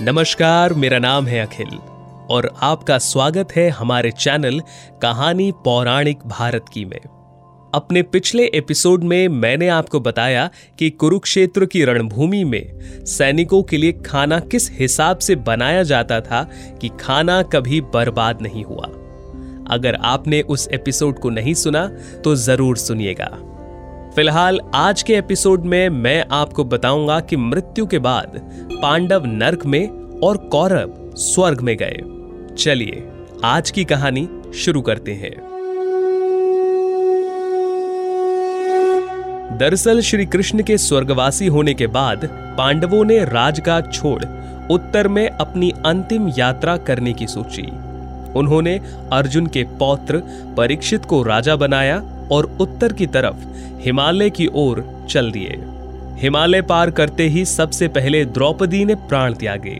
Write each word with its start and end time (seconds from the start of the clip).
नमस्कार, 0.00 0.72
मेरा 0.74 0.98
नाम 0.98 1.26
है 1.26 1.40
अखिल 1.40 1.68
और 2.30 2.50
आपका 2.62 2.98
स्वागत 2.98 3.52
है 3.56 3.68
हमारे 3.68 4.10
चैनल 4.10 4.60
कहानी 5.02 5.50
पौराणिक 5.64 6.18
भारत 6.26 6.64
की 6.72 6.84
में। 6.84 6.98
अपने 7.74 8.02
पिछले 8.02 8.44
एपिसोड 8.54 9.04
में 9.04 9.28
मैंने 9.28 9.68
आपको 9.68 10.00
बताया 10.00 10.48
कि 10.78 10.90
कुरुक्षेत्र 10.90 11.66
की 11.66 11.84
रणभूमि 11.84 12.44
में 12.44 13.04
सैनिकों 13.06 13.62
के 13.62 13.76
लिए 13.76 13.92
खाना 14.06 14.40
किस 14.40 14.70
हिसाब 14.72 15.18
से 15.18 15.36
बनाया 15.36 15.82
जाता 15.82 16.20
था 16.20 16.42
कि 16.80 16.90
खाना 17.00 17.42
कभी 17.42 17.80
बर्बाद 17.80 18.42
नहीं 18.42 18.64
हुआ। 18.64 18.86
अगर 19.70 19.94
आपने 19.94 20.42
उस 20.42 20.68
एपिसोड 20.72 21.18
को 21.18 21.30
नहीं 21.30 21.54
सुना 21.54 21.86
तो 22.24 22.34
ज़रूर 22.36 22.76
सुनिएगा। 22.76 23.30
फ़िलहाल 24.16 24.60
आज 24.74 25.02
के 25.02 25.14
एपिसोड 25.14 25.64
में 25.64 25.88
मैं 25.88 26.26
आपको 26.30 26.64
बताऊँगा 26.64 27.20
कि 27.20 27.36
मृत्यु 27.36 27.86
के 27.86 27.98
बाद 27.98 28.40
पांडव 28.82 29.22
नर्क 29.26 29.66
में 29.66 29.88
और 30.20 30.36
कौरव 30.36 31.14
स्वर्ग 31.16 31.60
में 31.60 31.76
गए। 31.76 31.96
चलिए, 32.54 33.08
आज 33.44 33.70
की 33.70 33.84
कहानी 33.84 34.28
शुरू 34.54 34.80
करते 34.80 35.12
हैं। 35.12 35.36
दरअसल 39.58 40.00
श्री 40.00 40.26
कृष्ण 40.26 40.62
के 40.62 40.78
स्वर्गवासी 40.78 41.46
होने 41.46 41.74
के 41.74 41.86
बाद 41.86 42.28
पांडवों 42.58 43.04
ने 43.04 43.24
राजकाज 43.24 43.92
छोड़ 43.92 44.24
उत्तर 44.70 45.08
में 45.08 45.28
अपनी 45.28 45.70
अंतिम 45.86 46.32
यात्रा 46.38 46.76
करने 46.76 47.12
की 47.12 47.26
सोची। 47.26 47.66
उन्होंने 48.38 48.80
अर्जुन 49.12 49.46
के 49.46 49.62
पौत्र 49.62 50.22
परीक्षित 50.56 51.04
को 51.04 51.22
राजा 51.22 51.56
बनाया 51.56 52.15
और 52.32 52.56
उत्तर 52.60 52.92
की 52.92 53.06
तरफ़ 53.06 53.44
हिमालय 53.82 54.30
की 54.30 54.46
ओर 54.54 54.84
चल 55.10 55.30
दिए। 55.30 55.58
हिमालय 56.20 56.62
पार 56.62 56.90
करते 56.90 57.28
ही 57.28 57.44
सबसे 57.44 57.88
पहले 57.88 58.24
द्रौपदी 58.24 58.84
ने 58.84 58.94
प्राण 58.94 59.34
त्यागे। 59.34 59.74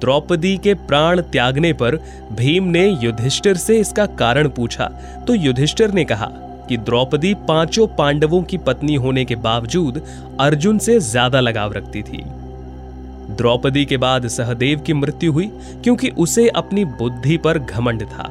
द्रौपदी 0.00 0.56
के 0.58 0.74
प्राण 0.74 1.20
त्यागने 1.22 1.72
पर 1.72 1.96
भीम 2.32 2.64
ने 2.64 2.86
युधिष्ठिर 3.02 3.56
से 3.56 3.78
इसका 3.80 4.06
कारण 4.16 4.48
पूछा। 4.48 4.90
तो 5.26 5.34
युधिष्ठिर 5.34 5.90
ने 5.90 6.04
कहा 6.04 6.30
कि 6.68 6.76
द्रौपदी 6.76 7.32
पाँचों 7.48 7.86
पांडवों 7.88 8.42
की 8.42 8.58
पत्नी 8.58 8.94
होने 8.94 9.24
के 9.24 9.36
बावजूद 9.38 10.02
अर्जुन 10.40 10.78
से 10.78 10.98
ज़्यादा 11.00 11.40
लगाव 11.40 11.72
रखती 11.72 12.02
थी। 12.02 12.22
द्रौपदी 13.36 13.84
के 13.84 13.96
बाद 13.96 14.26
सहदेव 14.28 14.80
की 14.80 14.92
मृत्यु 14.92 15.32
हुई, 15.32 15.50
क्योंकि 15.84 16.08
उसे 16.18 16.48
अपनी 16.48 16.84
बुद्धि 16.84 17.36
पर 17.36 17.58
घमंड 17.58 18.02
था। 18.02 18.28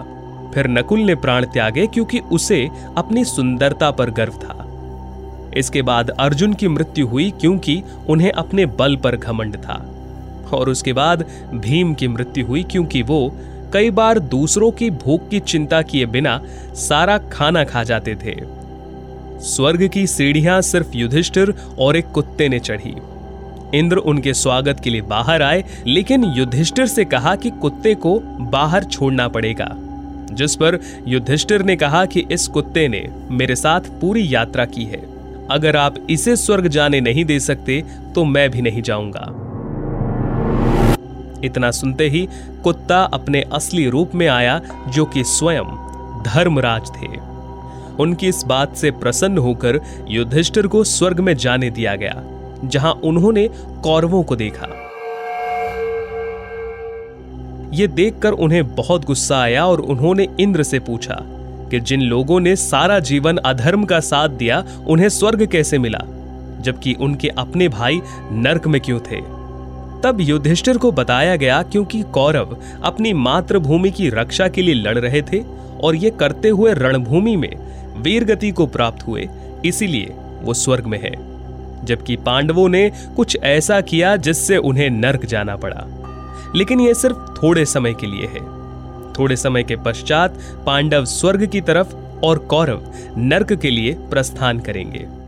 फिर 0.54 0.68
नकुल 0.68 1.00
ने 1.00 1.16
प्राण 1.16 1.46
त्यागे 1.46 1.88
क्योंकि 1.88 2.20
उसे 2.20 2.70
अपनी 2.98 3.26
सुंदरता 3.26 3.92
पर 3.92 4.10
गर्व 4.10 4.34
था। 4.34 4.68
इसके 5.58 5.82
बाद 5.82 6.10
अर्जुन 6.10 6.54
की 6.54 6.68
मृत्यु 6.68 7.08
हुई 7.08 7.32
क्योंकि 7.32 7.84
उन्हें 8.10 8.32
अपने 8.32 8.66
बल 8.66 8.96
पर 8.96 9.16
घमंड 9.16 9.58
था। 9.58 9.88
और 10.54 10.70
उसके 10.70 10.94
बाद 10.94 11.26
भीम 11.54 11.94
की 11.94 12.08
मृत्यु 12.08 12.46
हुई 12.46 12.64
क्योंकि 12.64 13.02
वो 13.02 13.38
कई 13.74 13.92
बार 13.92 14.20
दूसरों 14.20 14.72
की 14.72 14.90
भूख 14.90 15.30
की 15.30 15.40
चिंता 15.40 15.82
किए 15.82 16.06
बिना 16.06 16.42
सारा 16.74 17.18
खाना 17.18 17.64
खा 17.64 17.84
जाते 17.84 18.16
थे। 18.16 18.36
स्वर्ग 19.42 19.88
की 19.88 20.08
सीढ़ियाँ 20.08 20.62
सिर्फ़ 20.62 20.92
युधिष्ठिर 20.94 21.54
और 21.80 21.96
एक 21.96 22.08
कुत्ते 22.08 22.50
ने 22.50 22.60
चढ़ी। 22.60 22.96
इंद्र 23.74 23.98
उनके 23.98 24.34
स्वागत 24.34 24.80
के 24.80 24.90
लिए 24.90 25.02
बाहर 25.02 25.42
आए, 25.42 25.64
लेकिन 25.88 26.24
युधिष्ठिर 26.24 26.88
से 26.88 27.06
कहा 27.06 27.36
कि 27.36 27.50
कुत्ते 27.50 27.96
को 27.96 28.20
बाहर 28.40 28.84
छोड़ना 28.84 29.28
पड़ेगा। 29.28 29.76
जिस 30.34 30.56
पर 30.56 30.80
युधिष्ठिर 31.08 31.62
ने 31.62 31.76
कहा 31.76 32.06
कि 32.06 32.26
इस 32.32 32.48
कुत्ते 32.48 32.88
ने 32.88 33.08
मेरे 33.32 33.56
साथ 33.56 33.90
पूरी 34.02 34.28
यात्रा 34.34 34.66
की 34.66 34.84
है। 34.84 35.02
अगर 35.52 35.76
आप 35.76 35.96
इसे 36.10 36.36
स्वर्ग 36.36 36.68
जाने 36.68 37.02
नहीं 37.02 37.26
दे 37.26 37.40
सकते 37.40 37.84
तो 38.16 38.24
मैं 38.26 38.50
भी 38.52 38.62
नहीं 38.62 38.82
जाऊँगा। 38.82 39.26
इतना 41.44 41.72
सुनते 41.72 42.08
ही 42.10 42.28
कुत्ता 42.64 43.02
अपने 43.04 43.42
असली 43.54 43.88
रूप 43.90 44.16
में 44.16 44.28
आया, 44.28 44.60
जो 44.88 45.06
कि 45.06 45.24
स्वयं 45.24 45.64
धर्मराज 46.24 46.90
थे। 46.92 47.08
उनकी 48.00 48.28
इस 48.28 48.44
बात 48.44 48.76
से 48.76 48.92
प्रसन्न 48.92 49.38
होकर 49.38 49.80
युधिष्ठिर 50.08 50.68
को 50.68 50.84
स्वर्ग 50.84 51.20
में 51.20 51.36
जाने 51.36 51.70
दिया 51.70 51.96
गया, 51.96 52.22
जहाँ 52.66 52.92
उन्होंने 53.04 53.48
कौरवों 53.84 54.24
को 54.24 54.36
देखा। 54.36 54.68
ये 57.74 57.88
देखकर 57.88 58.32
उन्हें 58.32 58.76
बहुत 58.76 59.06
गुस्सा 59.06 59.42
आया 59.42 59.66
और 59.66 59.80
उन्होंने 59.80 60.28
इंद्र 60.40 60.64
से 60.64 60.80
पूछा 60.80 61.22
कि 61.72 61.80
जिन 61.80 62.02
लोगों 62.02 62.40
ने 62.40 62.56
सारा 62.56 63.00
जीवन 63.00 63.38
अधर्म 63.38 63.86
का 63.86 64.00
साथ 64.00 64.30
दिया, 64.30 64.66
उन्हें 64.88 65.10
स्वर्ग 65.10 65.46
कैसे 65.46 65.78
मिला? 65.78 66.00
जबकि 66.62 66.94
उनके 66.94 67.28
अपने 67.28 67.68
भाई 67.68 68.02
नर्क 68.32 68.68
में 68.68 68.82
क्यों 68.82 69.00
थे? 69.00 69.42
तब 70.04 70.18
युधिष्ठिर 70.22 70.78
को 70.78 70.92
बताया 70.92 71.36
गया 71.36 71.64
क्योंकि 71.64 72.02
कौरव 72.02 72.58
अपनी 72.84 73.14
मातृभूमि 73.14 73.92
की 73.92 74.10
रक्षा 74.10 74.48
के 74.48 74.62
लिए 74.62 74.76
लड़ 74.76 74.98
रहे 74.98 75.22
थे 75.22 75.44
और 75.84 75.96
ये 75.96 76.10
करते 76.10 76.50
हुए 76.50 76.74
रणभूमि 76.74 77.36
में 77.36 77.56
वीर 78.02 78.24
गति 78.24 78.52
को 78.52 78.66
प्राप्त 78.66 79.08
हुए, 79.08 79.30
इसीलिए 79.66 80.14
वो 80.42 80.54
स्वर्ग 80.54 80.86
में 80.86 81.00
है। 81.04 81.32
जबकि 81.86 82.16
पांडवों 82.16 82.70
ने 82.70 82.92
कुछ 83.16 83.38
ऐसा 83.44 83.82
किया 83.82 84.16
जिससे 84.16 84.58
उन्हें 84.58 84.90
नर्क 84.90 85.26
जाना 85.26 85.56
पड़ा। 85.56 86.01
लेकिन 86.56 86.80
यह 86.80 86.94
सिर्फ़ 86.94 87.18
थोड़े 87.18 87.66
समय 87.66 87.94
के 87.94 88.08
लिए 88.08 88.26
है। 88.26 88.62
थोड़े 89.14 89.36
समय 89.36 89.64
के 89.64 89.76
पश्चात 89.76 90.40
पांडव 90.66 91.06
स्वर्ग 91.06 91.46
की 91.46 91.62
तरफ़ 91.62 91.96
और 92.26 92.38
कौरव 92.38 92.82
नर्क 93.18 93.54
के 93.54 93.70
लिए 93.70 93.94
प्रस्थान 93.94 94.60
करेंगे। 94.60 95.22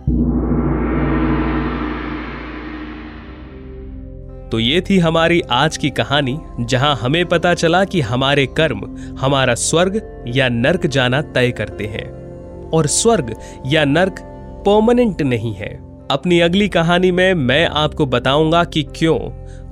तो 4.50 4.60
ये 4.60 4.82
थी 4.82 5.00
हमारी 5.00 5.42
आज 5.42 5.78
की 5.78 5.90
कहानी, 5.90 6.40
जहाँ 6.60 6.96
हमें 6.96 7.26
पता 7.26 7.54
चला 7.54 7.86
कि 7.86 8.02
हमारे 8.02 8.46
कर्म, 8.46 8.98
हमारा 9.20 9.56
स्वर्ग 9.56 10.24
या 10.28 10.50
नर्क 10.50 10.88
जाना 10.88 11.22
तय 11.22 11.52
करते 11.52 11.86
हैं। 11.86 12.24
और 12.70 12.88
स्वर्ग 12.88 13.36
या 13.68 13.86
नर्क 13.86 14.16
परमानेंट 14.66 15.22
नहीं 15.22 15.54
है। 15.54 15.94
अपनी 16.12 16.40
अगली 16.40 16.70
कहानी 16.70 17.12
में 17.12 17.34
मैं 17.34 17.68
आपको 17.68 18.06
बताऊँगा 18.06 18.64
कि 18.64 18.84
क्यों 18.84 19.20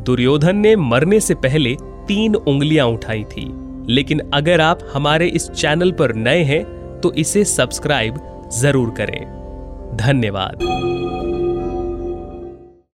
दुर्योधन 0.03 0.55
ने 0.55 0.75
मरने 0.75 1.19
से 1.19 1.35
पहले 1.35 1.75
तीन 2.07 2.35
उंगलियाँ 2.35 2.87
उठाई 2.87 3.23
थी। 3.23 3.49
लेकिन 3.87 4.21
अगर 4.33 4.61
आप 4.61 4.79
हमारे 4.93 5.27
इस 5.27 5.49
चैनल 5.51 5.91
पर 5.91 6.13
नए 6.15 6.43
हैं 6.43 6.63
तो 7.01 7.13
इसे 7.13 7.43
सब्सक्राइब 7.45 8.19
ज़रूर 8.53 8.89
करें। 8.89 9.21
धन्यवाद। 9.97 10.59